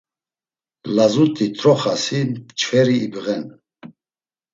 Lazut̆i 0.95 1.47
t̆roxasi 1.57 2.19
mçveri 2.29 2.95
ibğen. 3.05 3.45